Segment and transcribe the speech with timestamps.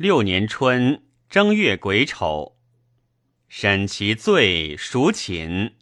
[0.00, 2.56] 六年春正月癸丑，
[3.50, 5.74] 审其罪，赎寝。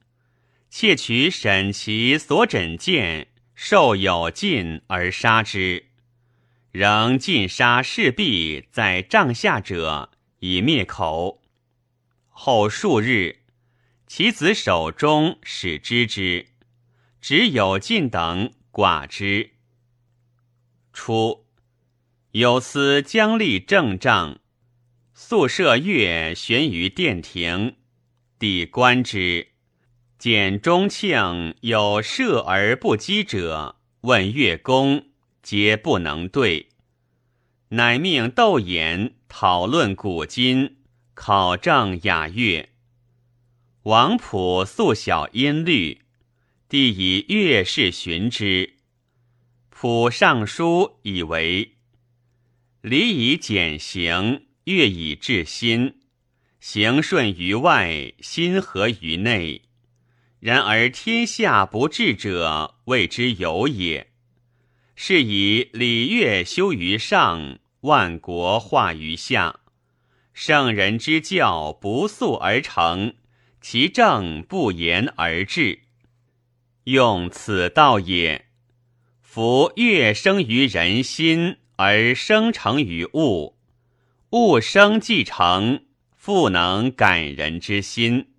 [0.68, 5.90] 窃取审其所枕剑，受有禁而杀之。
[6.72, 10.10] 仍尽杀士婢在帐下者，
[10.40, 11.40] 以灭口。
[12.28, 13.42] 后数日，
[14.08, 16.48] 其子手中使知之，
[17.20, 19.52] 只有禁等寡之。
[20.92, 21.44] 初，
[22.38, 24.38] 有司将立正帐，
[25.12, 27.74] 宿舍月悬于殿庭，
[28.38, 29.48] 帝观之。
[30.20, 35.06] 见中庆有射而不击者，问乐公，
[35.42, 36.68] 皆不能对。
[37.70, 40.76] 乃命窦衍讨论古今，
[41.14, 42.68] 考证雅乐。
[43.82, 46.02] 王普素晓音律，
[46.68, 48.76] 帝以乐事寻之。
[49.70, 51.72] 普上书以为：
[52.88, 55.96] 礼以简行，乐以治心，
[56.58, 59.60] 行顺于外，心合于内。
[60.40, 64.06] 然而天下不治者，谓之有也。
[64.96, 69.60] 是以礼乐修于上，万国化于下。
[70.32, 73.16] 圣人之教不速而成，
[73.60, 75.80] 其正不言而至，
[76.84, 78.46] 用此道也。
[79.20, 83.56] 夫乐生于人心，而生成于物，
[84.30, 85.84] 物生既成，
[86.16, 88.32] 复能感人之心。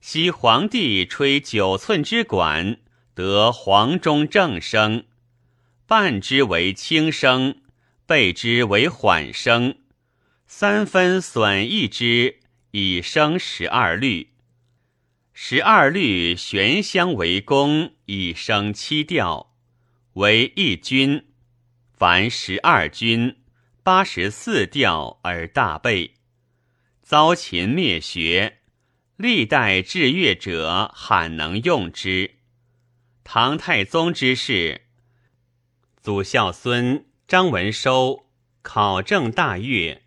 [0.00, 2.78] 昔皇帝吹九寸之管，
[3.14, 5.04] 得黄钟正声，
[5.86, 7.60] 半之为轻声，
[8.06, 9.76] 倍之为缓声，
[10.46, 14.30] 三分损益之，以生十二律。
[15.34, 19.52] 十二律玄香为宫，以生七调，
[20.14, 21.26] 为一君。
[22.00, 23.36] 凡十二军，
[23.82, 26.14] 八十四调而大备，
[27.02, 28.60] 遭秦灭学。
[29.18, 32.36] 历代治乐者罕能用之。
[33.22, 34.86] 唐太宗之事，
[36.00, 38.24] 祖孝孙张文收
[38.62, 40.00] 考证大乐，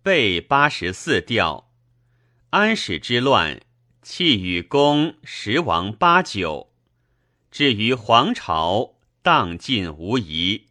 [0.00, 1.72] 备八十四调。
[2.50, 3.60] 安史之乱，
[4.00, 6.70] 弃与公十王八九。
[7.50, 10.68] 至于皇朝，荡尽无疑。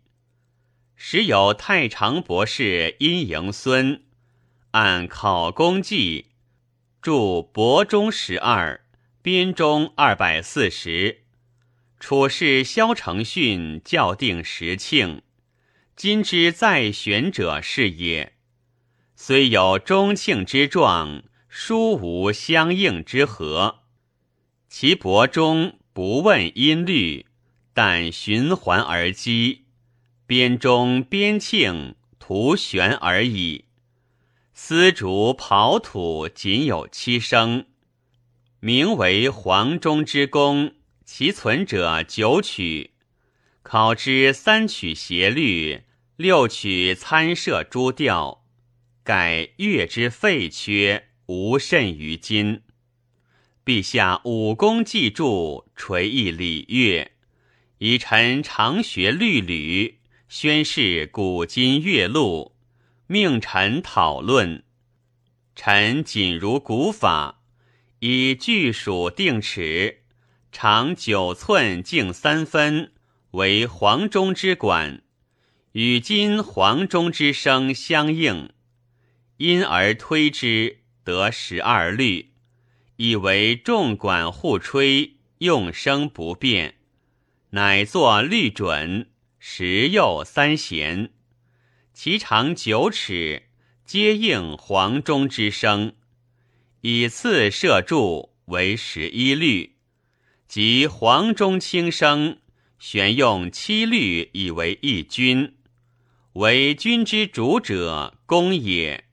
[1.04, 4.04] 时有太常博士殷迎孙，
[4.70, 6.28] 按考功绩。
[7.02, 8.86] 著博中十二，
[9.20, 11.24] 编中二百四十。
[12.00, 15.24] 处事萧承训校定时庆，
[15.96, 18.34] 今之在选者是也。
[19.16, 23.80] 虽有中庆之状，殊无相应之和。
[24.70, 27.26] 其伯中不问音律，
[27.74, 29.64] 但循环而击；
[30.32, 33.66] 编中编庆图旋而已。
[34.54, 37.66] 丝竹刨土仅有七声，
[38.62, 42.92] 名为黄钟之功，其存者九曲。
[43.62, 45.82] 考之三曲协律，
[46.16, 48.46] 六曲参涉诸调，
[49.04, 52.62] 改乐之废缺，无甚于今。
[53.66, 57.12] 陛下武功既著，垂意礼乐，
[57.80, 59.98] 以臣常学律吕，
[60.34, 62.56] 宣示古今乐录。
[63.06, 64.64] 命臣讨论，
[65.58, 67.42] 臣谨如古法，
[68.00, 70.04] 以巨鼠定尺，
[70.50, 72.94] 长九寸，径三分，
[73.32, 75.04] 为黄钟之管，
[75.74, 78.54] 与今黄钟之声相应，
[79.36, 82.32] 因而推之得十二律，
[82.96, 86.76] 以为众管互吹，用声不变，
[87.50, 89.11] 乃作律准，
[89.44, 91.10] 十又三弦。
[91.94, 93.50] 其长九尺，
[93.84, 95.96] 皆应黄钟之声，
[96.82, 99.78] 以次射柱为十一律，
[100.48, 102.38] 即黄钟轻声，
[102.78, 105.56] 选用七律以为一军，
[106.34, 109.06] 为军之主者，公也。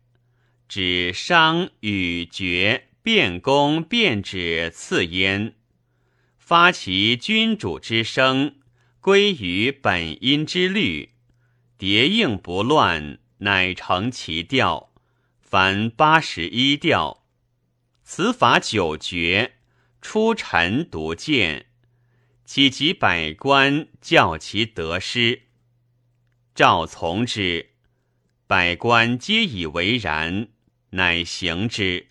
[0.69, 5.55] 指商与爵变公变指次焉，
[6.37, 8.57] 发其君主之声，
[9.01, 11.11] 归于本音之律。
[11.77, 14.93] 叠应不乱，乃成其调。
[15.41, 17.25] 凡八十一调，
[18.03, 19.55] 此法九绝，
[20.03, 21.67] 出尘独见。
[22.45, 25.43] 岂及百官教其得失？
[26.55, 27.71] 赵从之，
[28.47, 30.49] 百官皆以为然，
[30.91, 32.09] 乃行之。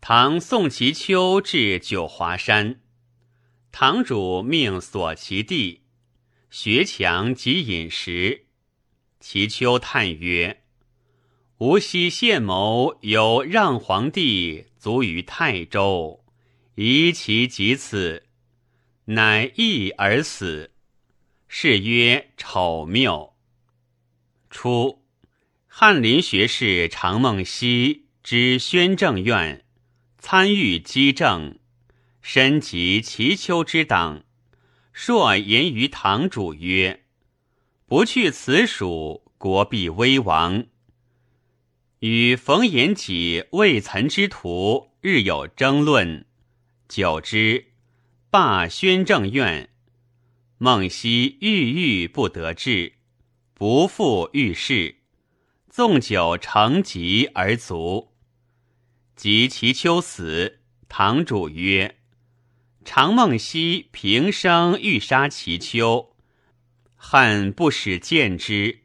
[0.00, 2.80] 唐宋其秋至九华山，
[3.72, 5.82] 堂主命锁其地。
[6.50, 8.46] 学强及饮食，
[9.20, 10.64] 其丘叹曰
[11.58, 16.24] ：“吴锡献谋有让皇帝卒于泰州，
[16.74, 18.26] 疑其及此，
[19.04, 20.72] 乃易而死。
[21.46, 23.36] 是曰丑谬。
[24.50, 25.04] 初，
[25.68, 29.64] 翰林学士常梦溪之宣政院，
[30.18, 31.59] 参与机政，
[32.32, 34.22] 身及齐丘之党，
[34.92, 37.02] 朔言于堂主曰
[37.86, 40.66] ：“不去此蜀，国必危亡。”
[41.98, 46.24] 与冯延己、魏岑之徒日有争论，
[46.88, 47.72] 久之，
[48.30, 49.70] 罢宣政院。
[50.58, 52.92] 孟熙郁郁不得志，
[53.54, 54.98] 不复遇事，
[55.68, 58.12] 纵酒成疾而卒。
[59.16, 61.96] 及其秋死，堂主曰
[62.84, 66.14] ：“常梦溪平生欲杀其丘，
[66.96, 68.80] 恨不使见之。”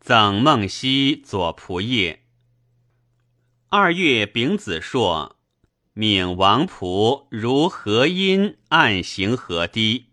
[0.00, 2.18] 赠梦溪左仆射。
[3.68, 5.36] 二月丙子朔，
[5.94, 10.06] 命王仆如何阴暗行河堤，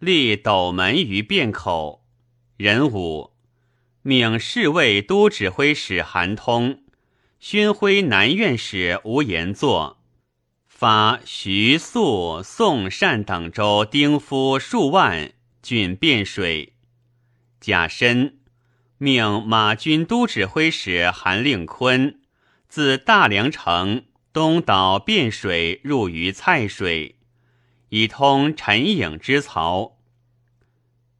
[0.00, 2.04] 立斗门于便口。
[2.56, 3.32] 壬午，
[4.02, 6.82] 命侍卫都指挥使韩通、
[7.38, 10.03] 勋徽南院使吴延作，
[10.76, 15.32] 发徐、肃、宋、善等州丁夫数万
[15.62, 16.72] 郡汴水。
[17.60, 18.38] 甲申。
[18.98, 22.20] 命马军都指挥使韩令坤
[22.68, 27.16] 自大梁城东岛汴水入于蔡水，
[27.90, 29.96] 以通陈颖之曹。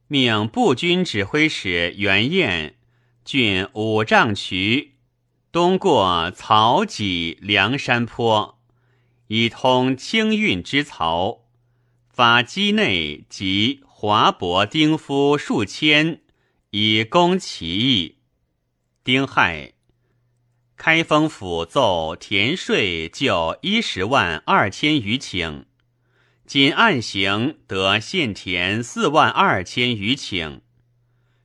[0.07, 2.75] 命步军指挥使袁彦
[3.23, 4.95] 郡五丈渠
[5.51, 8.54] 东过曹济梁山坡，
[9.27, 11.45] 以通清运之曹。
[12.09, 16.21] 发畿内及华伯丁夫数千。
[16.77, 18.17] 以攻其意。
[19.01, 19.75] 丁亥，
[20.75, 25.63] 开封府奏田税就一十万二千余顷，
[26.45, 30.59] 仅案刑得现田四万二千余顷，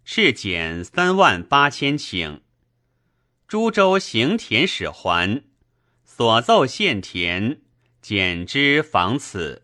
[0.04, 2.40] 赤减三万八千顷。
[3.46, 5.44] 株洲行田使还，
[6.04, 7.60] 所奏现田
[8.10, 9.62] 简之防此。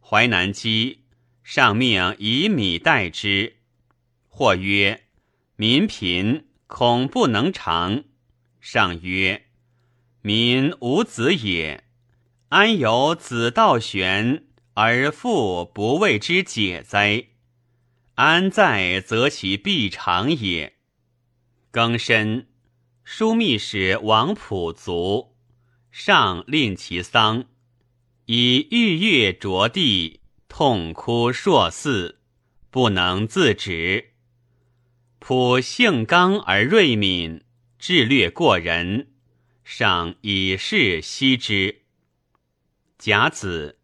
[0.00, 1.04] 淮南基
[1.44, 3.58] 上命以米代之。
[4.26, 5.04] 或曰
[5.54, 8.02] ：“民贫，恐不能长。”
[8.60, 9.46] 上曰
[10.20, 11.84] ：“民无子也，
[12.48, 14.42] 安有子道玄
[14.74, 17.26] 而父不为之解哉？
[18.16, 20.74] 安在则其必长也。”
[21.72, 22.48] 庚申，
[23.06, 25.27] 枢密使王溥卒，
[26.00, 27.46] 上令其丧，
[28.26, 32.20] 以玉月着地，痛哭数四，
[32.70, 34.12] 不能自止。
[35.18, 37.42] 普性刚而锐敏，
[37.80, 39.08] 智略过人，
[39.64, 41.82] 上以示惜之。
[42.96, 43.80] 甲子，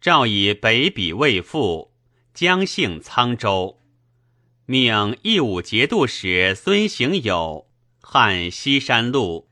[0.00, 1.92] 诏以北鄙未复，
[2.32, 3.80] 将幸沧州，
[4.66, 7.68] 命义武节度使孙行友
[8.00, 9.49] 汉西山路，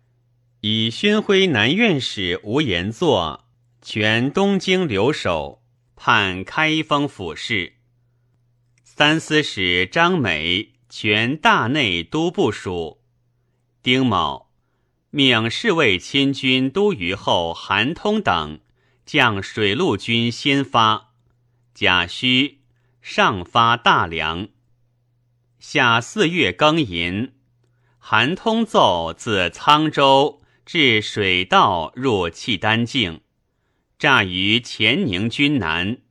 [0.61, 3.45] 以宣徽南院使吴延作
[3.81, 5.63] 全东京留守，
[5.95, 7.75] 判开封府事。
[8.83, 10.79] 三司使张美。
[10.91, 13.03] 全大内都部署。
[13.83, 14.49] 丁卯，
[15.11, 18.61] 命侍卫亲军都虞候韩通等
[19.05, 21.11] 将水陆军先发。
[21.75, 22.61] 甲戌，
[23.03, 24.49] 上发大梁。
[25.59, 27.35] 夏四月庚寅，
[27.99, 33.23] 韩通奏自沧州至水道入契丹境，
[33.99, 36.03] 诈于乾宁军南，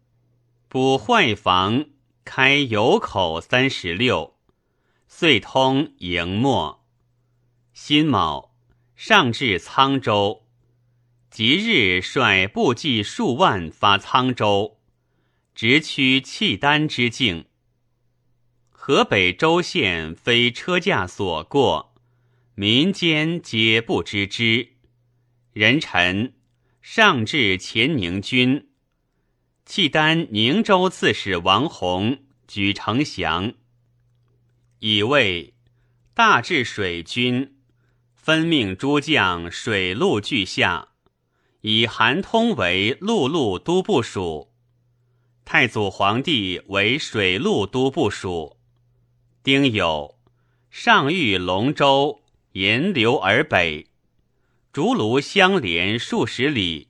[0.68, 1.86] 补坏房，
[2.26, 4.36] 开油口三十六。
[5.08, 6.84] 遂通营末，
[7.72, 8.56] 辛卯，
[8.96, 10.48] 上至沧州，
[11.30, 14.80] 即日率部骑数万发沧州，
[15.54, 17.46] 直趋契丹之境。
[18.72, 21.87] 河北州县非车驾所过，
[22.60, 24.70] 民间皆不知之。
[25.54, 26.34] 人臣
[26.82, 28.70] 上至乾宁军，
[29.64, 33.54] 契丹宁州刺史王弘举城降。
[34.80, 35.54] 以为
[36.16, 37.58] 大治水军，
[38.16, 40.88] 分命诸将水陆俱下，
[41.62, 44.52] 以韩通为陆路都部署，
[45.46, 48.58] 太祖皇帝为水陆都部署。
[49.44, 50.16] 丁酉，
[50.72, 52.24] 上谕龙州，
[52.58, 53.86] 沿流而北，
[54.74, 56.88] 竹庐相连数十里。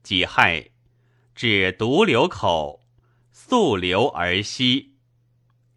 [0.00, 0.70] 己亥，
[1.34, 2.84] 至独流口，
[3.32, 4.94] 溯流而西。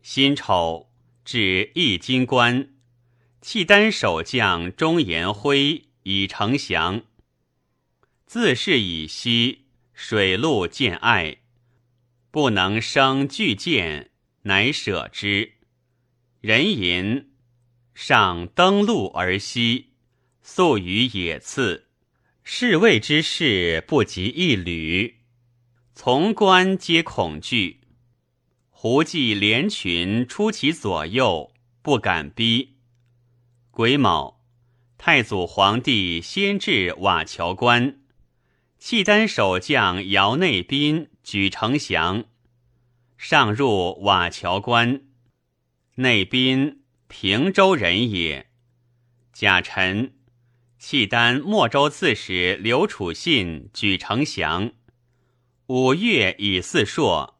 [0.04, 0.92] 辛丑。
[1.24, 2.76] 至易经关，
[3.42, 7.02] 契丹守将钟延辉以丞降。
[8.28, 9.66] 自是以西
[9.96, 11.38] 水陆见爱，
[12.30, 14.12] 不能生巨舰，
[14.44, 15.54] 乃舍之。
[16.42, 17.32] 人吟
[17.96, 19.94] 上登陆而西，
[20.42, 21.88] 宿于野次。
[22.44, 25.22] 侍卫之事不及一旅，
[25.96, 27.80] 从官皆恐惧。
[28.70, 32.76] 胡骑连群出其左右，不敢逼。
[33.72, 34.42] 癸卯，
[34.98, 38.02] 太祖皇帝先至瓦桥关，
[38.78, 42.26] 契丹守将姚内宾举城降，
[43.18, 45.02] 上入瓦桥关。
[45.96, 46.84] 内宾
[47.18, 48.48] 平州人也。
[49.32, 50.16] 贾臣。
[50.78, 54.74] 契丹莫州刺史刘楚信举城降。
[55.68, 57.40] 五月以四朔，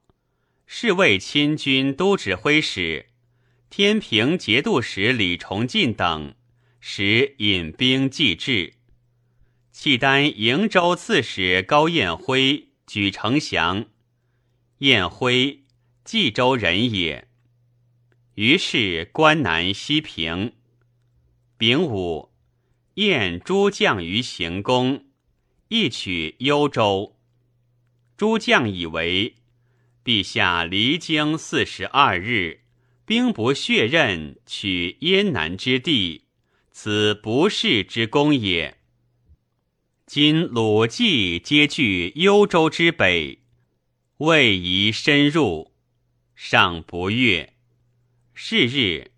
[0.66, 3.08] 侍卫亲军都指挥使、
[3.70, 6.36] 天平节度使李崇进等
[6.80, 8.76] 使引兵继至。
[9.74, 13.88] 契丹瀛州刺史高彦辉举城降。
[14.78, 15.66] 彦辉
[16.06, 17.28] 冀州人也。
[18.36, 20.54] 于是关南西平。
[21.58, 22.32] 丙午。
[22.96, 25.04] 燕诸将于行宫，
[25.68, 27.18] 一取幽州。
[28.16, 29.36] 诸将以为
[30.02, 32.62] 陛下离京四十二日，
[33.06, 36.24] 兵不血刃，取燕南之地，
[36.72, 38.78] 此不世之功也。
[40.06, 43.40] 今鲁冀皆据幽州之北，
[44.20, 45.74] 未宜深入，
[46.34, 47.55] 尚不悦。
[48.36, 49.12] 是日。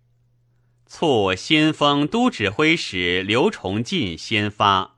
[0.86, 4.96] 促先锋都指挥使刘崇进先发，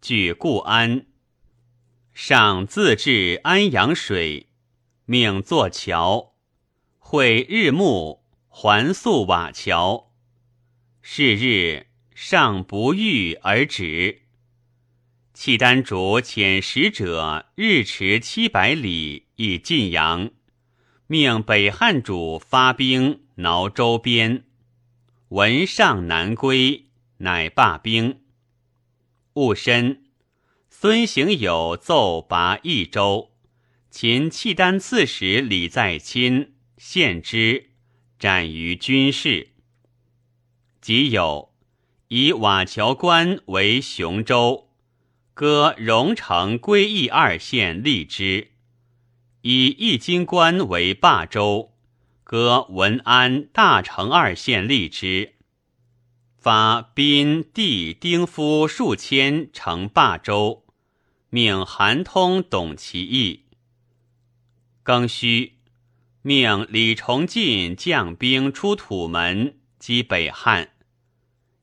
[0.00, 1.04] 据固安，
[2.14, 4.46] 上自治安阳水，
[5.04, 6.32] 命作桥，
[6.98, 10.12] 会日暮，还宿瓦桥。
[11.02, 14.22] 是日上不遇而止。
[15.34, 20.30] 契丹主遣使者日驰七百里以晋阳，
[21.06, 24.44] 命北汉主发兵挠周边。
[25.28, 26.86] 闻上南归，
[27.18, 28.20] 乃罢兵。
[29.34, 30.04] 戊申，
[30.70, 33.32] 孙行友奏拔益州，
[33.90, 37.72] 秦契丹刺史李在钦献之，
[38.18, 39.50] 斩于军事。
[40.80, 41.50] 己酉，
[42.08, 44.70] 以瓦桥关为雄州，
[45.34, 48.52] 割荣城、归义二县立之；
[49.42, 51.75] 以义金关为霸州。
[52.28, 55.34] 割文安、大成二县立之，
[56.36, 60.64] 发宾、地、丁夫数千成霸州，
[61.30, 63.44] 命韩通董其意。
[64.84, 65.58] 庚戌，
[66.22, 70.70] 命李崇进将兵出土门击北汉。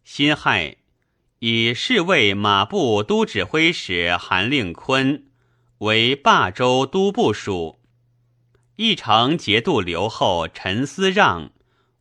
[0.05, 0.77] 辛亥，
[1.39, 5.25] 以侍卫马步都指挥使韩令坤
[5.79, 7.81] 为霸州都部署。
[8.75, 11.51] 义城节度留后陈思让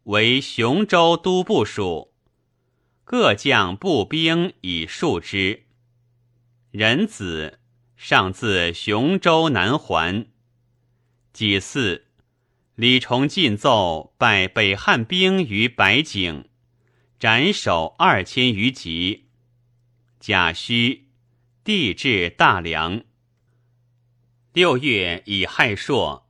[0.05, 2.15] 为雄州都部署，
[3.05, 5.65] 各将步兵以数之。
[6.71, 7.61] 仁子
[7.95, 10.27] 上自雄州南还。
[11.35, 12.07] 己巳，
[12.75, 16.49] 李崇进奏败北汉兵于白井，
[17.19, 19.29] 斩首二千余级。
[20.19, 21.09] 甲戌，
[21.63, 23.03] 地至大梁。
[24.55, 26.27] 六月乙亥朔。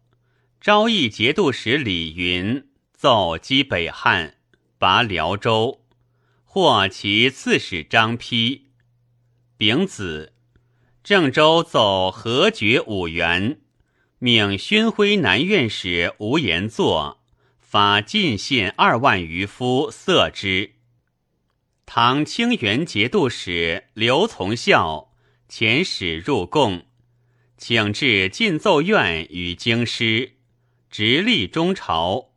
[0.63, 4.37] 昭义节度使李云奏击北汉，
[4.79, 5.81] 拔辽州，
[6.45, 8.61] 获其刺史张丕。
[9.57, 10.35] 丙子，
[11.03, 13.61] 郑州奏何爵五原，
[14.21, 17.25] 命宣徽南院使吴延作
[17.59, 20.75] 发进献二万余夫色之。
[21.85, 25.13] 唐清源节度使刘从孝
[25.51, 26.87] 遣使入贡，
[27.57, 30.37] 请至进奏院与京师。
[30.93, 32.33] 直隶中朝，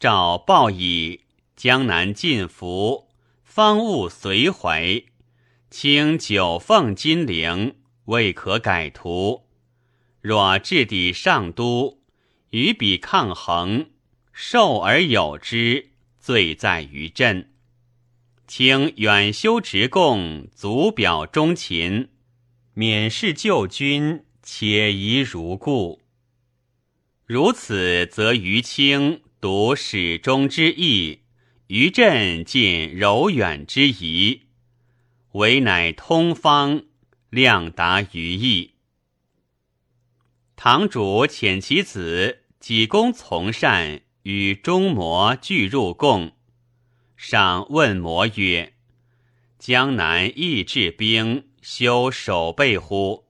[0.00, 1.20] 诏报以
[1.54, 3.06] 江南晋服，
[3.44, 5.04] 方物随怀，
[5.70, 7.76] 清九凤金陵，
[8.06, 9.46] 未可改图。
[10.20, 12.00] 若置抵上都，
[12.50, 13.90] 与彼抗衡，
[14.32, 17.52] 受而有之，罪在于朕。
[18.48, 22.08] 请远修直贡，足表忠勤，
[22.74, 26.00] 免事旧君，且宜如故。
[27.26, 31.22] 如此，则于清独始终之意，
[31.66, 34.42] 于朕尽柔远之仪，
[35.32, 36.84] 唯乃通方，
[37.28, 38.74] 量达于意。
[40.54, 46.30] 堂主遣其子己公从善与中模俱入贡，
[47.16, 48.74] 上问魔曰
[49.58, 53.26] ：“江南亦治兵，修守备乎？”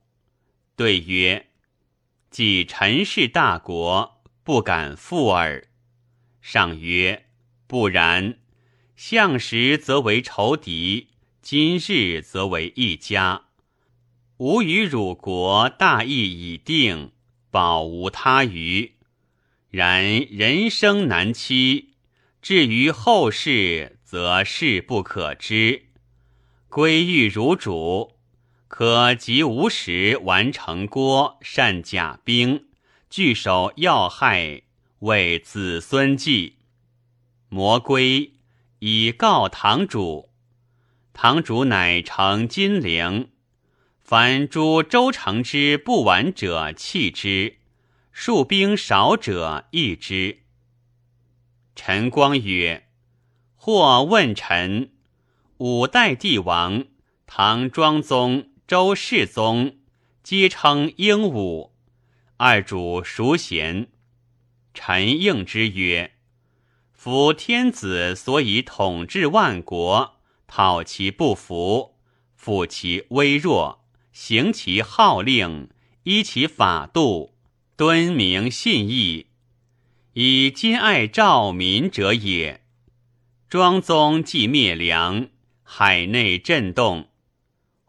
[0.77, 1.46] 对曰
[2.37, 5.69] ：“即陈氏大国，不敢负耳。”
[6.39, 7.25] 上曰
[7.65, 8.37] ：“不然。
[8.95, 11.07] 相时则为仇敌，
[11.41, 13.45] 今日则为一家。
[14.37, 17.11] 吾与汝国大义已定，
[17.49, 18.97] 保无他虞。
[19.71, 21.95] 然人生难期，
[22.43, 25.87] 至于后世，则事不可知。
[26.69, 28.16] 归欲如主，
[28.67, 32.65] 可及无时完成郭，善甲兵，
[33.09, 34.63] 据守要害。”
[35.01, 36.55] 为子孙祭，
[37.49, 38.33] 魔归
[38.79, 40.31] 以告堂主。
[41.13, 43.29] 堂主乃成金陵。
[43.99, 47.57] 凡诸周城之不完者弃之，
[48.11, 50.39] 戍兵少者易之。
[51.75, 52.87] 陈光曰
[53.55, 54.93] ：“或问臣，
[55.57, 56.85] 五代帝王，
[57.27, 59.77] 唐庄宗、周世宗，
[60.23, 61.71] 皆称英武，
[62.35, 63.87] 二主孰贤？”
[64.75, 66.15] 臣应之曰
[66.91, 71.95] ：“夫天子所以统治万国，讨其不服，
[72.37, 75.69] 抚其微弱，行其号令，
[76.03, 77.35] 依其法度，
[77.77, 79.27] 敦明信义，
[80.11, 82.65] 以兼爱兆民者也。
[83.47, 85.29] 庄宗既灭梁，
[85.63, 87.06] 海内震动。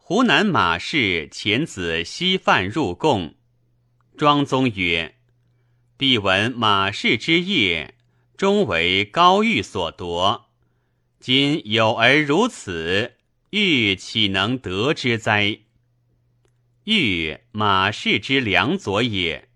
[0.09, 3.35] 湖南马氏遣子西犯入贡，
[4.17, 5.17] 庄宗曰。”
[5.97, 7.93] 必闻马氏之业，
[8.35, 10.49] 终为高玉所夺。
[11.19, 13.17] 今有而如此，
[13.51, 15.59] 玉岂能得之哉？
[16.85, 19.49] 玉马氏之良佐也。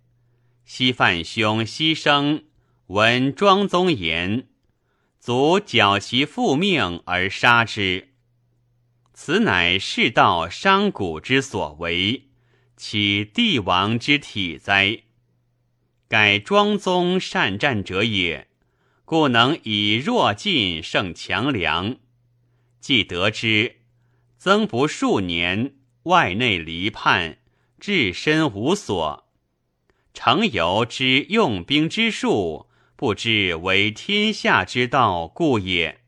[0.66, 2.44] 西范兄牺牲，
[2.86, 4.50] 闻庄宗言，
[5.20, 8.13] 卒缴其父命而杀之。
[9.26, 12.24] 此乃世道商贾之所为，
[12.76, 15.04] 岂帝王之体哉？
[16.10, 18.50] 盖庄宗善战者也，
[19.06, 21.96] 故能以弱进胜强梁。
[22.82, 23.78] 既得之，
[24.38, 27.38] 曾不数年，外内离叛，
[27.80, 29.30] 置身无所。
[30.14, 36.03] 成由之用兵之术，不知为天下之道故也。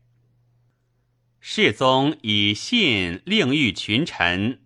[1.48, 4.58] 世宗以信令御群臣，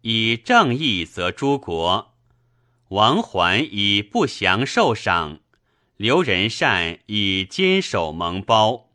[0.00, 2.14] 以正义则诸国。
[2.88, 5.40] 王桓以不祥受赏，
[5.98, 8.88] 刘仁善以坚守蒙包，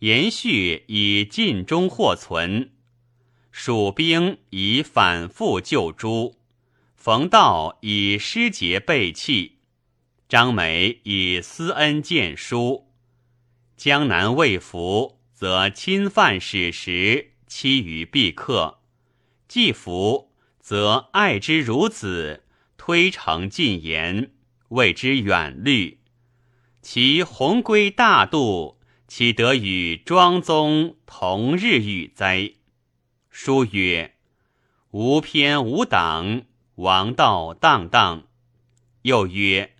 [0.00, 2.72] 延续以尽忠获存，
[3.50, 6.36] 蜀兵以反复救诸，
[6.94, 9.60] 冯道以失节背弃，
[10.28, 12.90] 张美以私恩见书。
[13.78, 18.80] 江南未服，则侵犯史实，欺于必克；
[19.48, 22.44] 既服，则爱之如子。
[22.76, 24.32] 推诚进言，
[24.68, 26.00] 谓之远虑。
[26.82, 32.52] 其鸿归大度，岂得与庄宗同日语哉？
[33.30, 34.16] 书曰
[34.92, 36.42] ：“无偏无党，
[36.74, 38.24] 王道荡荡。”
[39.00, 39.74] 又曰：“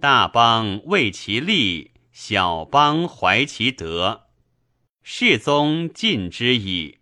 [0.00, 4.22] 大邦为其利，小邦怀其德。”
[5.08, 6.98] 世宗尽之矣。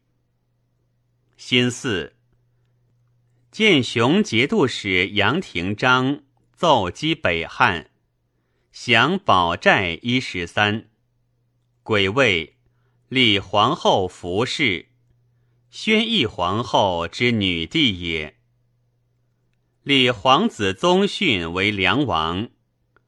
[1.39, 2.13] 心四。
[3.51, 7.91] 建雄节度使杨廷章奏击北汉，
[8.71, 10.91] 降保寨一十三。
[11.83, 12.57] 癸未，
[13.09, 14.91] 立皇后服氏，
[15.71, 18.37] 宣义皇后之女弟也。
[19.83, 22.51] 立皇子宗训为梁王，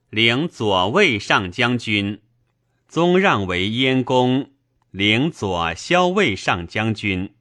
[0.09, 2.23] 领左卫上将军；
[2.89, 4.53] 宗让为燕公，
[4.97, 7.35] 领左骁卫上将军。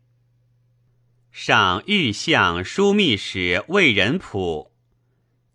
[1.31, 4.73] 上御相枢密使魏仁普，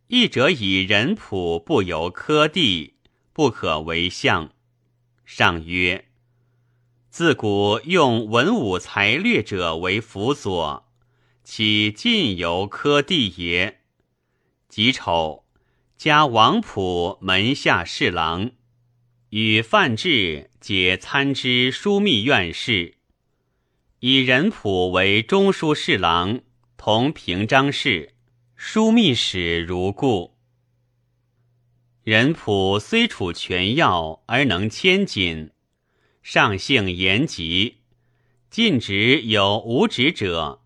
[0.06, 2.94] 义者以仁普不由科第，
[3.34, 4.50] 不可为相。
[5.26, 6.06] 上曰：
[7.10, 10.90] 自古用文武才略者为辅佐，
[11.44, 13.82] 岂尽由科第也？
[14.70, 15.44] 己丑，
[15.98, 18.52] 加王普门下侍郎，
[19.30, 22.96] 与范质皆参知枢密院事。
[24.00, 26.40] 以仁普为中书侍郎，
[26.76, 28.14] 同平章事，
[28.58, 30.36] 枢密使如故。
[32.02, 35.52] 仁普虽处权要，而能谦谨，
[36.24, 37.82] 上性严吉，
[38.50, 40.60] 尽职有无职者，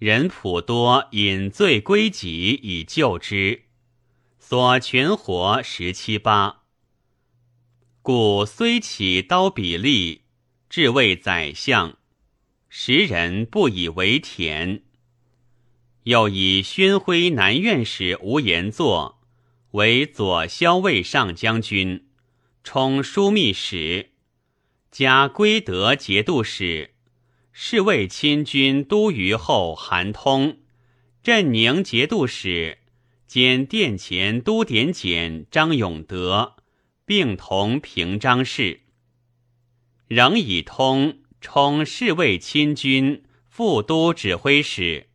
[0.00, 3.62] 仁普多饮醉归己以救之，
[4.40, 6.61] 所全活十七八。
[8.02, 10.22] 故虽起刀比利。
[10.68, 11.98] 至为宰相，
[12.70, 14.84] 时人不以为田。
[16.04, 19.20] 又以宣徽南院使吴延作
[19.72, 22.06] 为左骁卫上将军，
[22.64, 24.12] 充枢密使，
[24.90, 26.94] 加归德节度使，
[27.52, 30.56] 侍卫亲军都虞候韩通，
[31.22, 32.78] 镇宁节度使
[33.26, 36.56] 兼殿前都点检张永德，
[37.04, 38.80] 并同平章事。
[40.08, 45.08] 仍以通充侍卫亲军副都指挥使，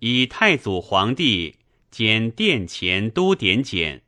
[0.00, 1.56] 以太祖皇帝
[1.90, 4.02] 兼殿前都点检。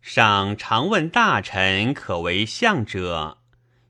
[0.00, 3.38] 上常问大臣可为相者，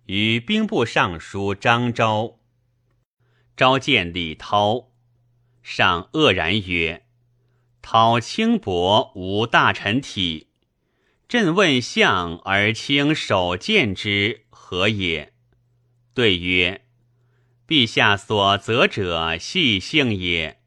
[0.07, 2.39] 与兵部尚书张昭。
[3.57, 4.91] 召见李涛，
[5.63, 7.07] 上愕然曰
[7.83, 10.49] ：“涛轻薄无大臣体，
[11.31, 15.33] 朕问相而轻手见之。”何也？
[16.13, 16.83] 对曰
[17.69, 20.61] ：“陛下所责者细性也，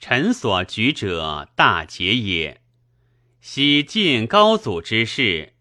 [0.00, 2.60] 臣所举者大节也。
[3.40, 5.52] 昔晋高祖之事，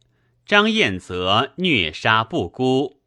[0.47, 3.03] 张彦则虐杀不孤，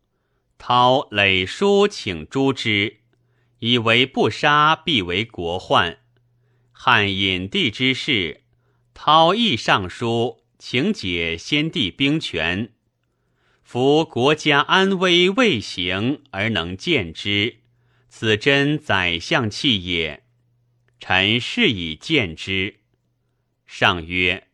[0.59, 3.01] 涛累书请诛之，
[3.59, 5.99] 以为不杀必为国患。
[6.71, 8.43] 汉隐帝之事，
[8.95, 12.73] 涛亦上书请解先帝兵权。”
[13.63, 17.57] 夫国家安危未行而能见之，
[18.09, 20.23] 此真宰相气也。
[21.01, 22.77] 臣是以见之。
[23.67, 24.47] 上曰：“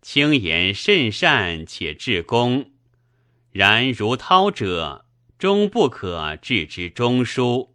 [0.00, 2.70] 轻言甚善且至公，
[3.50, 7.74] 然如涛者，终不可置之中书。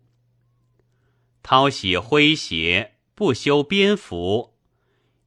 [1.43, 4.52] 涛喜诙谐，不修边幅，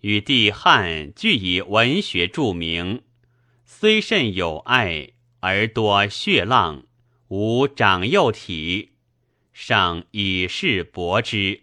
[0.07, 3.03] 与帝汉俱以文学著名，
[3.65, 6.87] 虽甚有爱。”而多血浪，
[7.29, 8.95] 无长幼体，
[9.53, 11.63] 上以示薄之。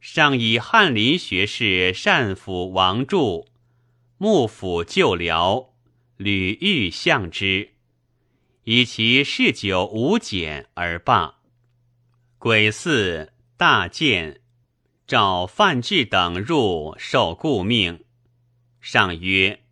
[0.00, 3.46] 上以翰林学士善辅王著、
[4.18, 5.68] 幕府旧僚
[6.18, 7.70] 吕玉相之，
[8.64, 11.36] 以其嗜酒无减而罢。
[12.38, 14.42] 癸巳，大建，
[15.06, 18.04] 召范质等入，受顾命。
[18.80, 19.62] 上曰。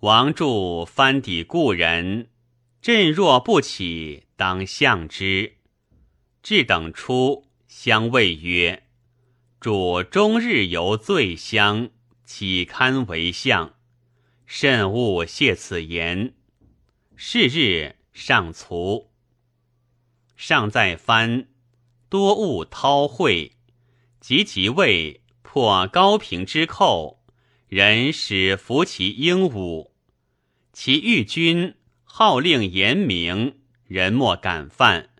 [0.00, 2.28] 王柱翻抵故人，
[2.80, 5.56] 朕若不起，当相之。
[6.44, 8.84] 至等出，相谓曰
[9.58, 11.90] ：“主终日游醉乡，
[12.24, 13.74] 岂堪为相？
[14.44, 16.34] 慎勿谢此言。”
[17.16, 19.10] 是日上卒。
[20.36, 21.48] 上在藩，
[22.08, 23.55] 多务韬晦，
[24.26, 27.22] 及即位，破高平之寇，
[27.68, 29.92] 人使服其英武。
[30.72, 35.10] 其御军号令严明，人莫敢犯。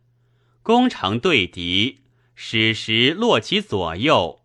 [0.64, 2.00] 攻城对敌，
[2.34, 4.40] 矢石落其左右，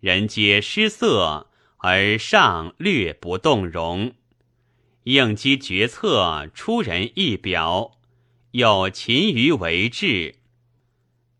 [0.00, 1.48] 人皆失色，
[1.78, 4.12] 而上略不动容。
[5.04, 7.92] 应机决策，出人意表，
[8.50, 10.34] 有勤于为治，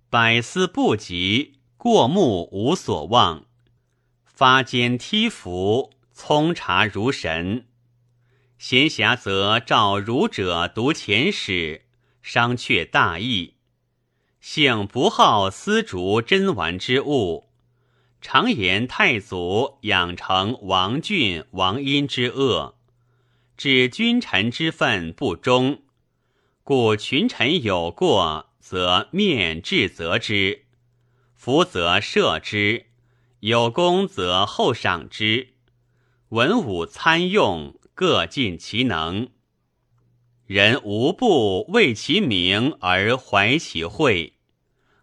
[0.08, 3.46] 百思不及，过目无所望。
[4.24, 7.66] 发间梯服，聪察如神。
[8.56, 11.82] 闲暇则召儒者读前史，
[12.22, 13.54] 商榷大义。
[14.40, 17.48] 性不好丝竹珍玩之物，
[18.20, 22.76] 常言太祖养成王俊、王殷之恶，
[23.56, 25.82] 指君臣之分不忠，
[26.62, 30.60] 故群臣有过，则面治责之；
[31.44, 32.84] 福则赦之；
[33.40, 35.54] 有功则厚赏之。
[36.28, 37.74] 文武参用。
[37.94, 39.28] 各尽其能，
[40.46, 44.34] 人无不为其名而怀其惠，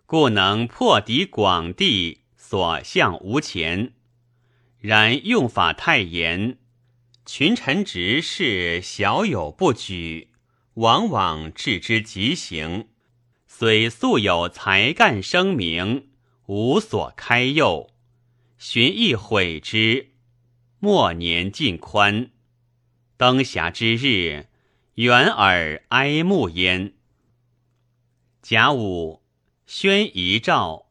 [0.05, 3.91] 故能破敌广地，所向无前。
[4.79, 6.57] 然用法太严，
[7.25, 10.29] 群臣直事小有不举，
[10.75, 12.87] 往往置之极刑。
[13.45, 16.08] 虽素有才干声名，
[16.49, 17.91] 无所开诱，
[18.57, 20.13] 寻亦悔之。
[20.79, 22.31] 末年尽宽。
[23.17, 24.47] 灯霞之日，
[24.95, 26.95] 远耳哀慕焉。
[28.41, 29.21] 甲午，
[29.67, 30.87] 宣遗诏，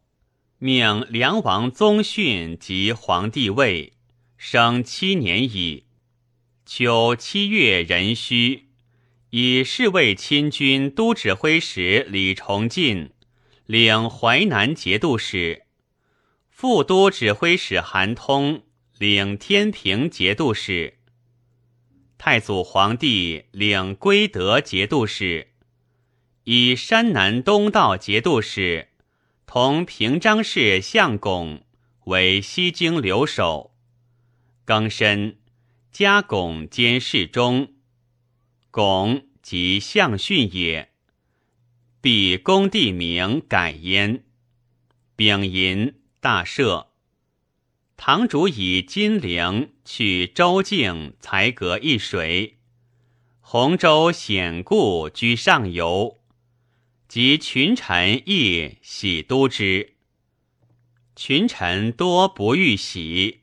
[0.59, 3.95] 命梁王宗训及皇帝位，
[4.37, 5.87] 生七年矣。
[6.65, 8.69] 秋七月壬戌，
[9.31, 13.11] 以侍卫亲军都指挥使李崇进
[13.69, 15.65] 领淮南节度使，
[16.49, 18.63] 副都指挥使韩通
[18.97, 20.95] 领天平节度使。
[22.17, 25.49] 太祖皇帝领归德节度使，
[26.45, 28.89] 以山南东道节度使，
[29.45, 31.63] 同平章事相巩
[32.05, 33.75] 为西京留守。
[34.65, 35.37] 庚申，
[35.93, 37.75] 加巩兼侍中。
[38.71, 40.91] 巩即相训也。
[42.01, 44.23] 必公地名改焉。
[45.17, 46.87] 丙寅，大赦。
[47.97, 52.59] 堂主以金陵去周境，才隔一水。
[53.41, 56.21] 洪州显故居上游，
[57.09, 59.95] 及群臣亦喜都之。
[61.17, 63.41] 群臣多不欲喜，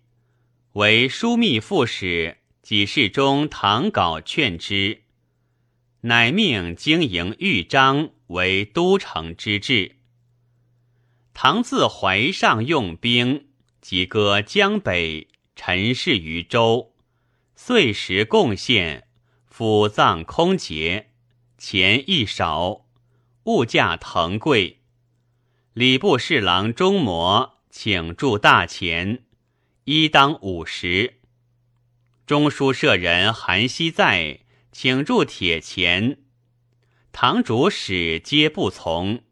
[0.74, 5.02] 为枢密副使几事中唐稿劝之，
[6.02, 9.98] 乃命经营豫章为都城之志。
[11.34, 13.48] 唐自淮上用兵。
[13.82, 16.96] 即割江北，陈氏于州，
[17.56, 19.08] 岁时贡献，
[19.46, 21.12] 府葬空竭，
[21.60, 22.88] 钱亦少，
[23.44, 24.80] 物价腾贵。
[25.74, 29.26] 礼部侍郎钟模请铸大钱，
[29.84, 31.20] 一当五十。
[32.26, 34.40] 中书舍人韩熙载
[34.72, 36.18] 请铸铁钱，
[37.18, 39.24] 堂主使皆不从。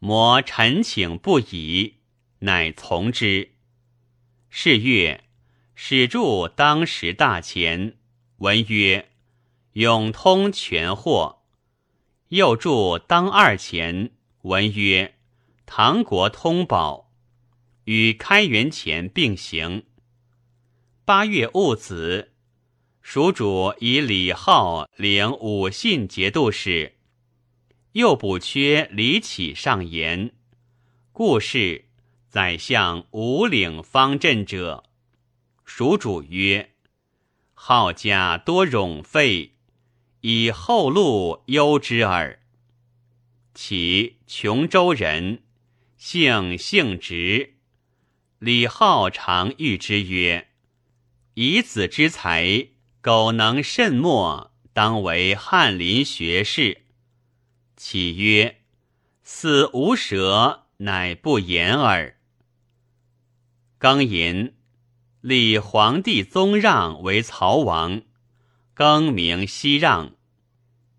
[0.00, 1.94] 模陈请不已，
[2.40, 3.52] 乃从之。
[4.50, 5.24] 是月，
[5.74, 7.96] 始铸当时大钱，
[8.40, 9.12] 文曰
[9.72, 11.38] ：“永通全货。”
[12.28, 14.10] 又铸当二钱，
[14.42, 15.14] 文曰
[15.64, 17.10] ：“唐国通宝。”
[17.84, 19.86] 与开元钱并行。
[21.06, 22.29] 八月戊子，
[23.12, 26.94] 蜀主以李浩领武信节度使，
[27.94, 30.30] 又补缺李启上言，
[31.10, 31.86] 故事。
[32.28, 34.84] 宰相无领方阵者，
[35.64, 36.70] 蜀主曰
[37.52, 39.56] ：“号家多冗费，
[40.20, 42.38] 以后路忧之耳。”
[43.52, 45.42] 其琼州人，
[45.96, 47.56] 姓姓直。
[48.38, 50.50] 李浩常谕之曰
[51.34, 52.68] ：“以子之才，
[53.02, 56.82] 苟能慎默，当为翰林学士。”
[57.76, 58.60] 启曰
[59.24, 62.18] ：“死无舌，乃不言耳。”
[63.80, 64.54] 庚寅，
[65.22, 68.02] 立皇帝宗让为曹王，
[68.74, 70.16] 更名西让；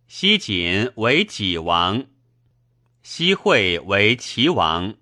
[0.08, 2.08] 西锦为己王，
[3.04, 4.96] 西惠为齐王。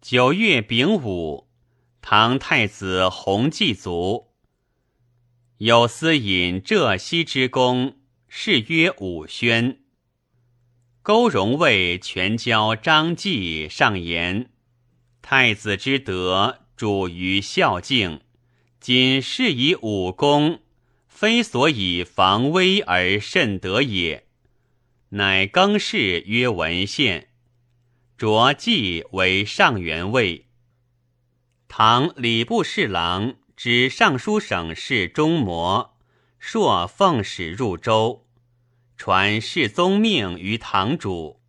[0.00, 1.48] 九月丙午，
[2.00, 4.31] 唐太子弘济卒。
[5.64, 7.94] 有司引浙西之功，
[8.28, 9.78] 谥曰武宣。
[11.02, 14.50] 勾荣卫全交张继上言：
[15.22, 16.66] 太子之德。
[16.74, 18.22] 主于孝敬，
[18.80, 20.62] 今是以武功，
[21.06, 24.26] 非所以防危而甚得也。
[25.10, 27.28] 乃更谥曰文献，
[28.18, 30.46] 着继为上元尉。
[31.68, 35.96] 唐礼部侍郎指尚书省事中模，
[36.40, 38.26] 朔奉使入州，
[38.96, 41.40] 传世宗命于堂主，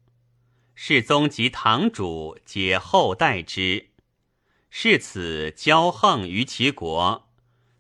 [0.75, 3.89] 世宗及堂主皆后代之。
[4.69, 7.31] 是此骄横于其国，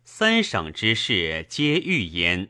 [0.03, 2.49] 三省之事皆欲焉。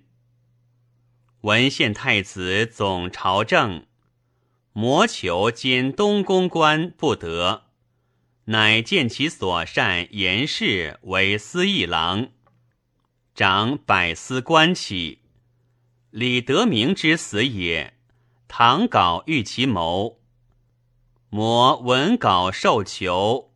[1.41, 3.87] 文献太子总朝政，
[4.71, 7.62] 谋求兼东宫官不得，
[8.45, 12.29] 乃见其所善言事为司议郎，
[13.33, 15.21] 掌百司官起。
[16.09, 17.93] 李德明之死也，
[18.47, 20.19] 唐稿欲其谋，
[21.29, 23.53] 摩文稿受囚。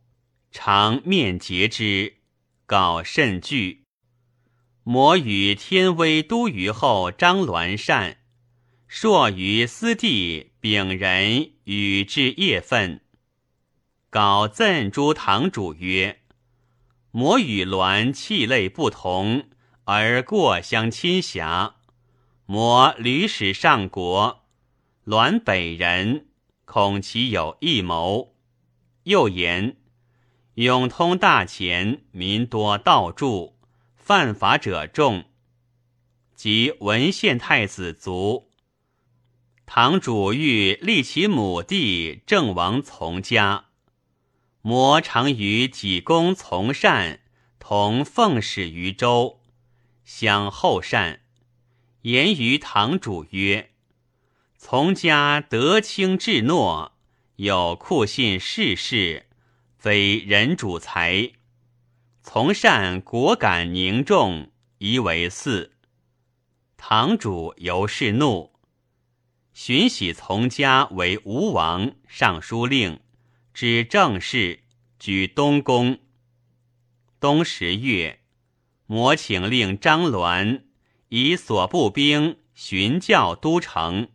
[0.50, 2.16] 常面结之，
[2.64, 3.84] 稿甚惧。
[4.82, 8.16] 摩与天威都虞后张鸾善，
[8.88, 13.02] 朔于私地丙人与之夜愤。
[14.10, 16.20] 稿赠诸堂主曰
[17.12, 19.48] ：“摩与鸾气类不同，
[19.84, 21.74] 而过相亲狭。
[22.46, 24.44] 摩屡使上国，
[25.04, 26.28] 鸾北人，
[26.64, 28.34] 恐其有异谋。”
[29.04, 29.76] 又言。
[30.54, 33.58] 永通大钱，民多盗铸，
[33.94, 35.24] 犯法者众。
[36.34, 38.48] 及文献太子卒，
[39.66, 43.66] 堂主欲立其母弟郑王从家，
[44.68, 47.20] 摩常与己公从善
[47.58, 49.40] 同奉使于周，
[50.04, 51.20] 相后善，
[52.02, 53.70] 言于堂主曰
[54.58, 56.92] ：“从家德清至诺，
[57.36, 59.24] 有酷信世事。”
[59.80, 61.30] 非人主才，
[62.22, 65.70] 从善果敢凝重，宜为嗣。
[66.76, 68.52] 堂主由是怒，
[69.54, 73.00] 荀喜从家为吴王尚书令，
[73.60, 74.60] 知政事，
[75.00, 75.98] 居东宫。
[77.18, 78.20] 冬十月，
[78.86, 80.62] 魔请令张鸾
[81.08, 84.10] 以所部兵巡教都城。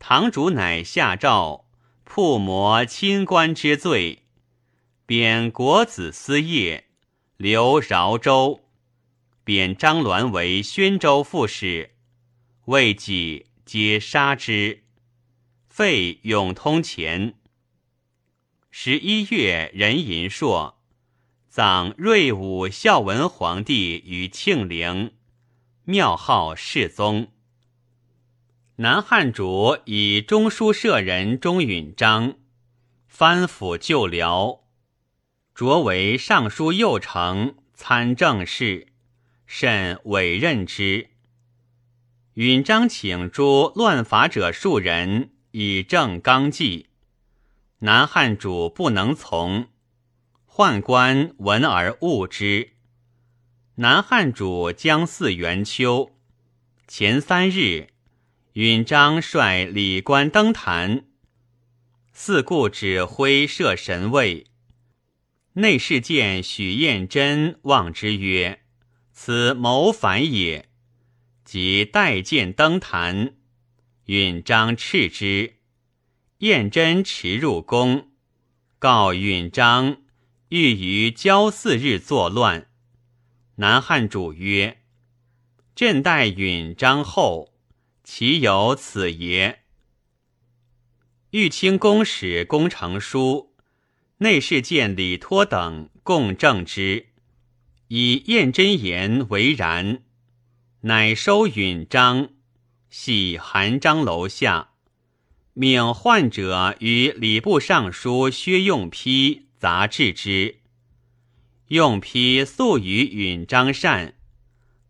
[0.00, 1.68] 堂主乃下诏，
[2.02, 4.24] 铺魔亲官之罪，
[5.06, 6.86] 贬国子司业，
[7.36, 8.64] 留饶州。
[9.44, 11.92] 贬张鸾为宣州副使，
[12.64, 14.82] 未几，皆杀之。
[15.68, 17.34] 废永通前。
[18.78, 20.78] 十一月，壬寅朔，
[21.48, 25.14] 葬睿武孝文皇帝于庆陵，
[25.84, 27.28] 庙号世宗。
[28.76, 32.34] 南汉主以中书舍人钟允章，
[33.08, 34.66] 藩府旧辽，
[35.54, 38.88] 擢为尚书右丞、参政事。
[39.46, 41.08] 甚委任之。
[42.34, 46.90] 允章请诸乱法者数人以正纲纪，
[47.80, 49.68] 南汉主不能从，
[50.48, 52.70] 宦官闻而恶之。
[53.74, 56.16] 南汉主将祀元秋，
[56.88, 57.88] 前三日，
[58.54, 61.04] 允章率礼官登坛，
[62.14, 64.46] 四顾指挥设神位，
[65.52, 68.62] 内侍监许彦真望之曰。
[69.12, 70.70] 此谋反也。
[71.44, 73.34] 即待见登坛，
[74.06, 75.55] 允章斥之。
[76.40, 78.10] 燕真驰入宫，
[78.78, 80.02] 告允章
[80.50, 82.68] 欲于交四日作乱。
[83.54, 84.82] 南汉主曰
[85.74, 87.54] ：“朕待允章后，
[88.04, 89.60] 岂有此也？”
[91.32, 93.54] 玉清宫使工程书、
[94.18, 97.06] 内侍监李托等共证之。
[97.88, 100.02] 以燕真言为然，
[100.82, 102.28] 乃收允章，
[102.90, 104.72] 系韩章楼下，
[105.58, 110.56] 命患者与礼部尚书薛用丕杂治之。
[111.68, 114.12] 用批素与允章善，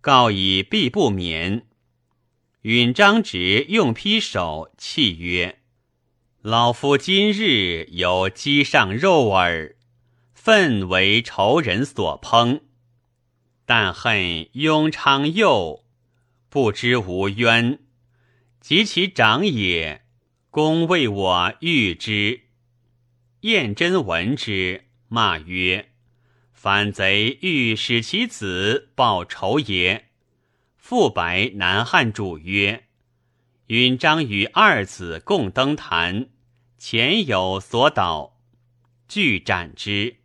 [0.00, 1.68] 告以必不免。
[2.62, 5.60] 允章执用批手，泣曰
[6.42, 9.76] ：“老夫今日有鸡上肉耳，
[10.34, 12.62] 愤为仇人所烹。”
[13.64, 15.84] 但恨雍昌幼，
[16.48, 17.78] 不知无冤，
[18.60, 20.02] 及其长也，
[20.56, 22.44] 公为我遇之。
[23.40, 25.90] 燕真闻之，骂曰
[26.50, 30.06] ：“反贼欲使其子报仇也。”
[30.78, 32.86] 复白南汉主曰
[33.68, 36.30] ：“允章与二子共登坛，
[36.78, 38.40] 前有所导，
[39.06, 40.16] 俱斩之。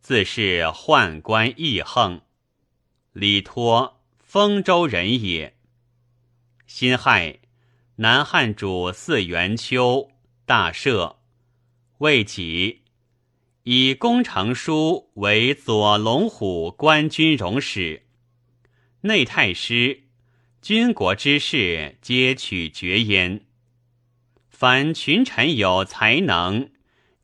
[0.00, 2.22] 自是宦官义横。”
[3.12, 5.54] 李托，丰州人也。
[6.66, 7.40] 辛亥，
[7.96, 10.10] 南汉主祀元秋，
[10.46, 11.16] 大赦。
[11.98, 12.82] 未几，
[13.64, 18.06] 以工程书为左龙虎官军容使，
[19.02, 20.04] 内太师、
[20.62, 23.44] 军国之事皆取决焉。
[24.48, 26.70] 凡群臣有才能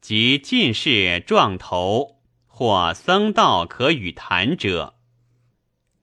[0.02, 4.96] 及进士壮头或僧道可与谈者。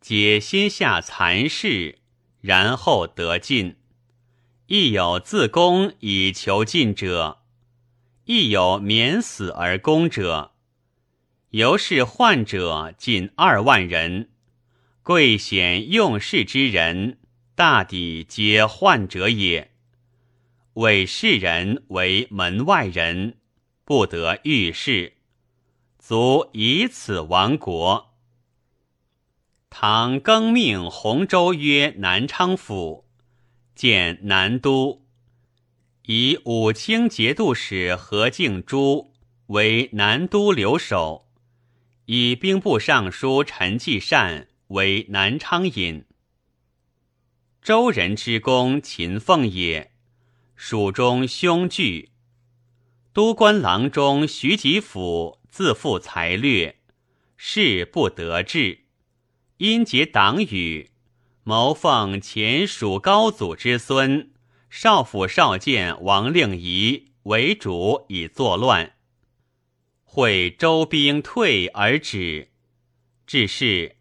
[0.01, 1.99] 皆先下残事，
[2.41, 3.75] 然后得进；
[4.67, 7.37] 亦有自宫以求进者，
[8.25, 10.53] 亦有免死而攻者。
[11.51, 14.31] 由是患者近二万人，
[15.03, 17.19] 贵显用事之人，
[17.53, 19.71] 大抵皆患者也。
[20.73, 23.37] 委世人为门外人，
[23.83, 25.13] 不得遇事，
[25.99, 28.15] 足以此亡国。
[29.69, 33.04] 唐更命洪州曰南昌府，
[33.75, 35.05] 建南都，
[36.03, 39.13] 以武清节度使何敬珠
[39.47, 41.27] 为南都留守，
[42.05, 46.05] 以兵部尚书陈继善为南昌尹。
[47.61, 49.91] 周人之公秦凤也，
[50.55, 52.11] 蜀中凶惧。
[53.11, 56.79] 都官郎中徐吉甫自负才略，
[57.37, 58.85] 事不得志。
[59.57, 60.91] 因结党羽，
[61.47, 64.31] 谋奉前蜀高祖之孙
[64.71, 68.93] 少府少监王令仪为主，以作乱。
[70.03, 72.49] 会周兵退而止，
[73.27, 73.97] 至是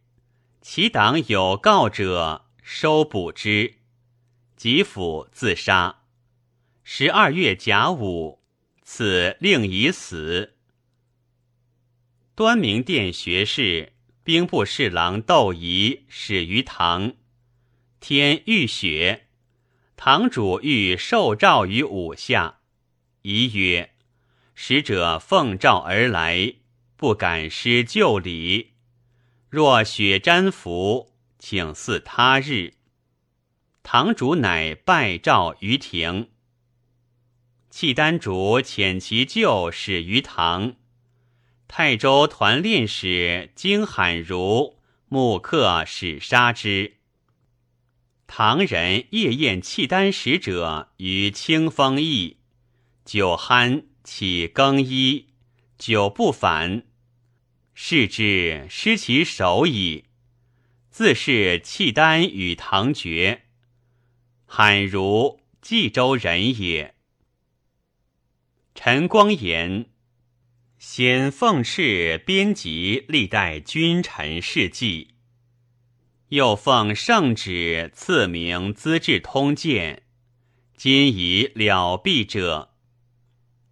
[0.62, 3.74] 其党有告者，收捕之。
[4.57, 5.99] 吉府自杀。
[6.82, 8.42] 十二月甲午，
[8.82, 10.55] 赐令仪死。
[12.34, 13.92] 端明殿学士。
[14.22, 17.12] 兵部侍郎窦仪始于唐，
[18.07, 19.28] 天欲雪，
[19.96, 22.59] 堂主欲受诏于五下，
[23.22, 23.94] 疑曰
[24.55, 26.57] ：“使者奉诏而来，
[26.96, 28.72] 不敢失旧礼。
[29.48, 32.74] 若雪沾服，请祀他日。”
[33.82, 36.28] 堂主乃拜诏于庭。
[37.70, 40.74] 契丹主遣其旧使于堂。
[41.66, 44.78] 泰州团练使金罕如
[45.09, 46.98] 木刻使杀之。
[48.27, 52.39] 唐人夜宴契丹使者于清风驿，
[53.05, 55.29] 酒酣起更衣，
[55.79, 56.85] 酒不返，
[57.75, 60.05] 视之失其手矣。
[60.91, 63.43] 自是契丹与唐绝。
[64.47, 66.95] 罕如冀州人也。
[68.75, 69.91] 陈光言。
[70.79, 75.13] 先奉敕编辑历代君臣事迹，
[76.29, 79.97] 又奉圣旨赐名《资治通鉴》，
[80.75, 82.70] 今已了毕者，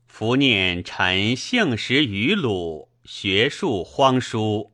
[0.07, 4.73] 伏念臣幸时于鲁，学术荒疏，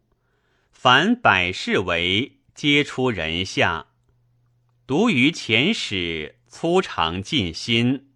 [0.73, 3.87] 凡百事为，皆出人下。
[4.87, 8.09] 独于前史，粗长尽心，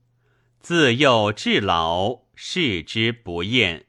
[0.58, 3.86] 自幼至老，视之不厌。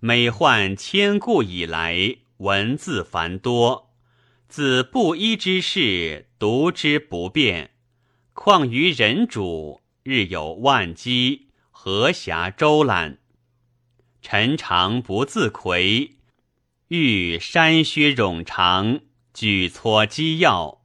[0.00, 3.87] 每患千故以来，文字繁多，
[4.48, 7.72] 自布衣之事，读之不便。
[8.32, 13.18] 况于人主，日有万机，何暇周览？
[14.22, 16.16] 臣常不自愧，
[16.88, 19.00] 欲删削冗长，
[19.34, 20.82] 举撮机要，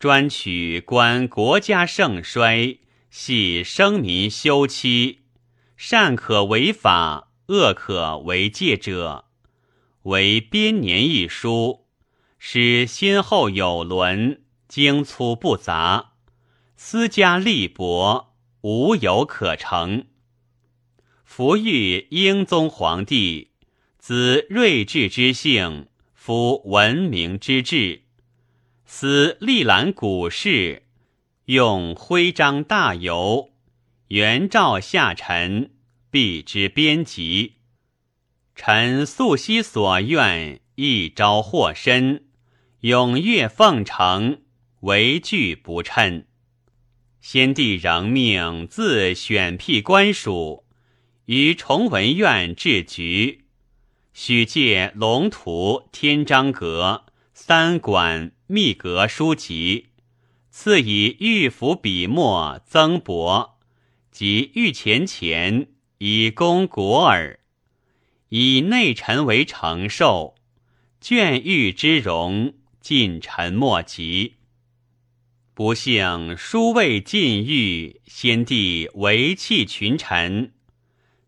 [0.00, 2.78] 专取观国家盛衰，
[3.08, 5.20] 系生民休戚，
[5.76, 7.26] 善可为法。
[7.46, 9.24] 恶可为戒者，
[10.02, 11.86] 为编年一书，
[12.38, 16.12] 使先后有伦，精粗不杂，
[16.76, 20.06] 私家力薄，无有可成。
[21.24, 23.50] 夫欲英宗皇帝，
[23.98, 28.02] 子睿智之性，夫文明之治，
[28.86, 30.84] 思历览古事，
[31.46, 33.50] 用徽章大游，
[34.08, 35.72] 元诏下臣。
[36.10, 37.56] 必之编辑，
[38.56, 42.27] 臣素昔所愿，一朝获身，
[42.82, 44.42] 踊跃奉承，
[44.80, 46.24] 为惧不称。
[47.20, 50.64] 先帝仍命自选辟官署，
[51.26, 53.44] 于崇文院置局，
[54.12, 59.86] 许借龙图、天章阁、三馆、秘阁书籍，
[60.50, 63.52] 赐以御府笔墨增帛
[64.10, 65.68] 及御前钱。
[66.00, 67.40] 以供国耳，
[68.28, 70.36] 以内臣为承受，
[71.02, 72.54] 眷欲之容，
[72.88, 74.36] 近臣莫及。
[75.52, 80.54] 不幸殊未尽欲，先帝为弃群臣。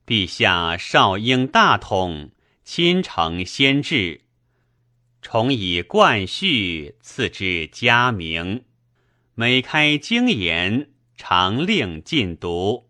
[0.07, 2.31] 陛下少应大统，
[2.65, 4.23] 亲承先制，
[5.21, 8.65] 重以冠序赐之佳名。
[9.35, 12.89] 每开经言，常令禁读。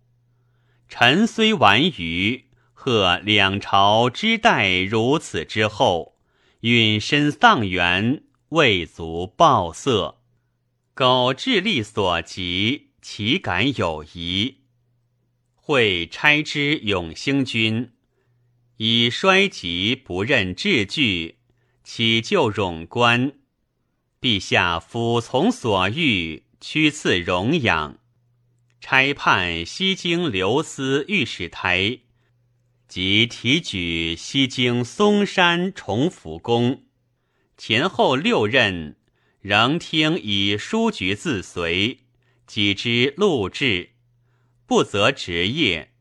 [0.88, 6.14] 臣虽顽愚，贺两朝之代如此之后，
[6.60, 10.18] 允身丧元，未足报色。
[10.94, 14.56] 苟智力所及，岂敢有疑？
[15.54, 17.92] 会差之永兴军，
[18.78, 21.38] 以衰疾不任治具，
[21.84, 23.32] 岂就冗官？
[24.20, 27.98] 陛下俯从所欲，屈赐荣养。
[28.80, 32.00] 差判西京留司御史台，
[32.88, 36.82] 即提举西京嵩山崇福宫，
[37.62, 38.96] 前后六任，
[39.42, 41.98] 仍听以书局自随，
[42.46, 43.90] 己之录制，
[44.64, 45.92] 不择职业。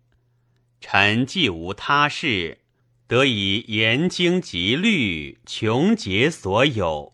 [0.80, 2.60] 臣既无他事，
[3.08, 7.12] 得以严经极律，穷竭所有，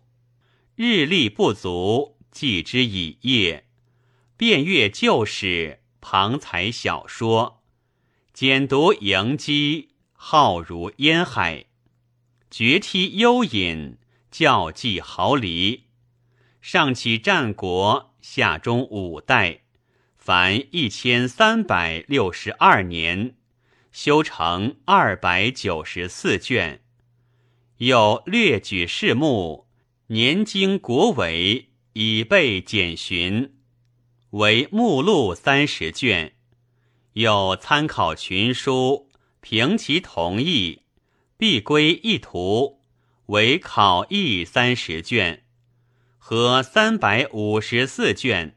[0.76, 3.66] 日力不足，记之以业。
[4.38, 7.64] 遍阅旧史，旁采小说，
[8.32, 11.66] 简读迎击，浩如烟海；
[12.52, 13.98] 绝梯幽隐，
[14.38, 15.86] 教记毫厘。
[16.60, 19.62] 上起战国，下中五代，
[20.18, 23.38] 凡一千三百六十二年，
[23.94, 26.82] 修成二百九十四卷。
[27.78, 29.70] 又略举事目，
[30.08, 33.56] 年经国伟，以备简寻。
[34.32, 36.34] 为目录三十卷，
[37.14, 39.10] 有参考群书，
[39.40, 40.82] 凭其同意，
[41.38, 42.75] 必归一图，
[43.28, 45.44] 为考译三十卷，
[46.20, 48.56] 合三百五十四卷。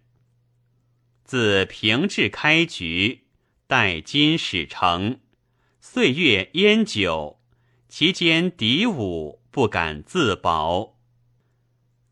[1.25, 3.25] 自平治开局，
[3.67, 5.21] 待今始成。
[5.81, 7.41] 岁月烟久，
[7.89, 10.99] 其间敌伍不敢自保。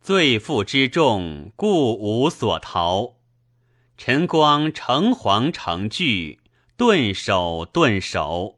[0.00, 3.16] 罪负之重，故无所逃。
[3.98, 6.40] 晨光诚惶诚惧，
[6.78, 8.55] 顿首顿首。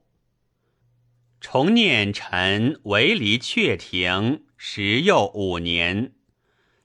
[1.41, 6.13] 重念臣为离阙庭，时又五年，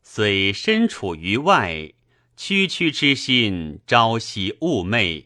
[0.01, 1.93] 虽身处于外。
[2.35, 5.25] 区区之心，朝夕寤寐，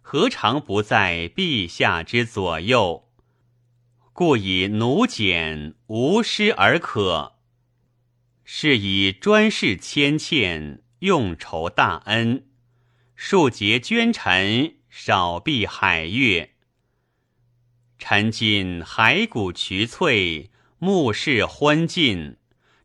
[0.00, 3.08] 何尝不在陛下之左右？
[4.14, 7.34] 故以奴简无失而可，
[8.42, 12.46] 是以专事谦欠，用酬大恩，
[13.14, 16.55] 数节捐臣，少避海月。
[18.08, 22.36] 臣今骸骨憔悴，目视昏尽，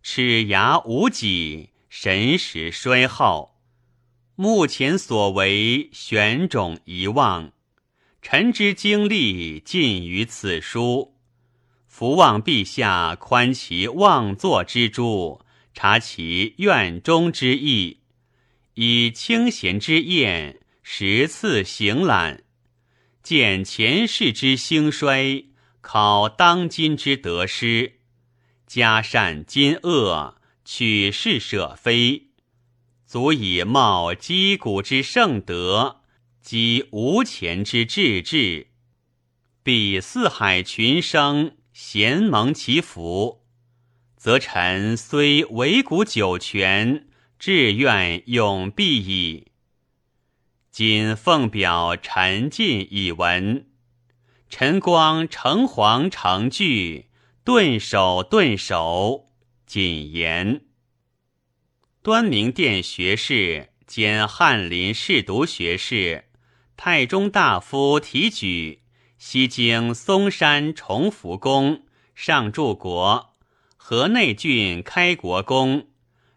[0.01, 3.59] 齿牙无几，神识衰耗。
[4.33, 7.51] 目前所为，玄种遗忘。
[8.23, 11.13] 臣之精力尽于此书。
[11.87, 15.45] 伏望陛下宽其妄作之诛，
[15.75, 17.99] 察其愿中之意，
[18.73, 22.41] 以清闲之宴，十次行览，
[23.23, 25.45] 见前世之兴衰，
[25.81, 27.99] 考当今之得失，
[28.65, 32.29] 加善今恶，取是舍非。
[33.05, 36.01] 足以冒击鼓之盛德，
[36.41, 38.67] 积无前之志志，
[39.61, 43.43] 必四海群生咸蒙其福，
[44.15, 47.07] 则臣虽为古九泉，
[47.37, 49.50] 志愿永必矣。
[50.71, 53.67] 今奉表陈进以闻，
[54.47, 57.09] 陈光诚惶诚惧，
[57.43, 59.33] 顿首顿首，
[59.65, 60.61] 谨言。
[62.01, 66.29] 端明殿学士兼翰林侍读学士，
[66.77, 68.83] 太中大夫提举
[69.17, 71.83] 西京嵩山崇福宫
[72.15, 73.33] 上柱国，
[73.75, 75.87] 河内郡开国公，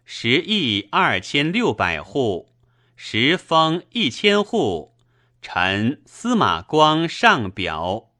[0.03, 2.49] 十亿二千六百户，
[2.95, 4.95] 十封一千户。
[5.41, 8.11] 臣司马光上表。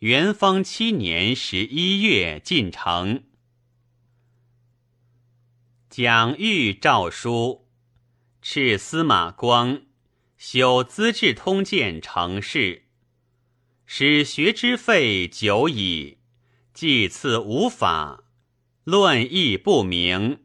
[0.00, 3.24] 元丰七年十一月进城。
[5.88, 7.66] 蒋玉诏书，
[8.42, 9.80] 敕司马光
[10.36, 12.84] 修《资治通鉴》成事，
[13.86, 16.18] 使学之费久矣，
[16.74, 18.24] 既次无法，
[18.84, 20.44] 论义不明，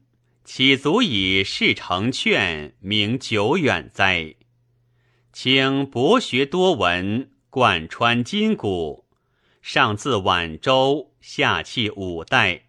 [0.54, 4.36] 岂足以事成劝，名久远哉？
[5.32, 9.06] 请博学多闻，贯穿筋骨，
[9.62, 12.64] 上自晚周，下契五代，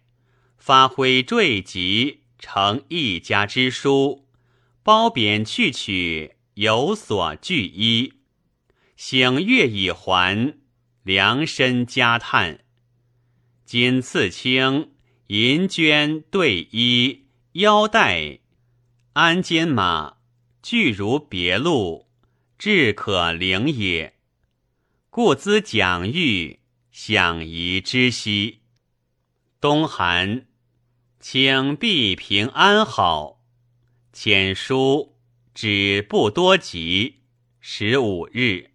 [0.57, 2.21] 发挥坠集。
[2.39, 4.29] 成一家之书，
[4.81, 8.13] 褒贬去取，有所据依。
[8.95, 10.55] 醒月已还，
[11.03, 12.63] 量身加叹。
[13.65, 14.91] 今赐卿
[15.27, 17.22] 银绢对衣
[17.53, 18.39] 腰带
[19.13, 20.17] 鞍肩马，
[20.63, 22.07] 俱如别路，
[22.57, 24.15] 至可领也。
[25.11, 28.61] 故兹蒋玉，享宜之兮。
[29.61, 30.47] 冬寒。
[31.19, 33.45] 请必平安好。
[34.11, 35.15] 简书
[35.53, 37.21] 只不多急，
[37.59, 38.72] 十五日。